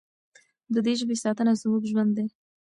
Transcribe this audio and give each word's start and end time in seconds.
د 0.73 0.75
دې 0.85 0.93
ژبې 0.99 1.15
ساتنه 1.23 1.51
زموږ 1.61 1.83
ژوند 1.91 2.11
دی. 2.17 2.27